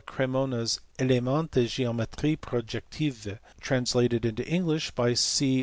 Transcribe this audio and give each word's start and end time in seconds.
Cremona 0.07 0.61
s 0.63 0.79
Elements 0.97 1.51
de 1.53 1.67
geometrie 1.67 2.35
protective, 2.35 3.37
translated 3.59 4.25
into 4.25 4.43
English 4.47 4.89
by 4.89 5.13
C. 5.13 5.59